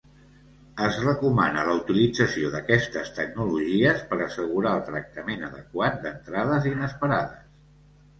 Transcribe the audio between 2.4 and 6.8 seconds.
d'aquestes tecnologies per assegurar el tractament adequat d'entrades